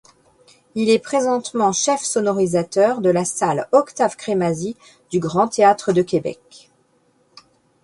[0.73, 4.75] Il est présentement chef sonorisateur de la salle Octave-Crémazie
[5.11, 6.71] du Grand Théâtre de Québec.